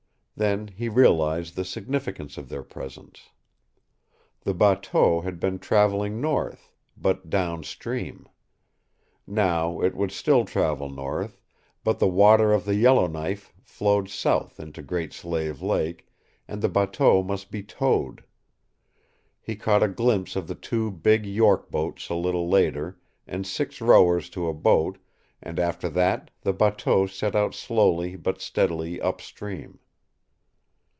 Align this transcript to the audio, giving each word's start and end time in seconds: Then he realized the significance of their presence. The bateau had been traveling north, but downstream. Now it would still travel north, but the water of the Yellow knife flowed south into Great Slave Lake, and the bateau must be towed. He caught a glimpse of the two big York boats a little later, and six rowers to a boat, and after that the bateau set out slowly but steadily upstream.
Then 0.37 0.69
he 0.69 0.89
realized 0.89 1.55
the 1.55 1.63
significance 1.63 2.35
of 2.35 2.49
their 2.49 2.63
presence. 2.63 3.29
The 4.39 4.55
bateau 4.55 5.21
had 5.21 5.39
been 5.39 5.59
traveling 5.59 6.19
north, 6.19 6.71
but 6.97 7.29
downstream. 7.29 8.27
Now 9.27 9.81
it 9.81 9.93
would 9.93 10.11
still 10.11 10.43
travel 10.45 10.89
north, 10.89 11.39
but 11.83 11.99
the 11.99 12.07
water 12.07 12.53
of 12.53 12.65
the 12.65 12.73
Yellow 12.73 13.05
knife 13.05 13.53
flowed 13.61 14.09
south 14.09 14.59
into 14.59 14.81
Great 14.81 15.13
Slave 15.13 15.61
Lake, 15.61 16.07
and 16.47 16.59
the 16.59 16.69
bateau 16.69 17.21
must 17.21 17.51
be 17.51 17.61
towed. 17.61 18.23
He 19.39 19.55
caught 19.55 19.83
a 19.83 19.87
glimpse 19.87 20.35
of 20.35 20.47
the 20.47 20.55
two 20.55 20.89
big 20.89 21.23
York 21.23 21.69
boats 21.69 22.09
a 22.09 22.15
little 22.15 22.49
later, 22.49 22.99
and 23.27 23.45
six 23.45 23.79
rowers 23.79 24.27
to 24.31 24.47
a 24.49 24.55
boat, 24.55 24.97
and 25.39 25.59
after 25.59 25.87
that 25.89 26.31
the 26.41 26.51
bateau 26.53 27.05
set 27.05 27.35
out 27.35 27.53
slowly 27.53 28.15
but 28.15 28.41
steadily 28.41 28.99
upstream. 28.99 29.77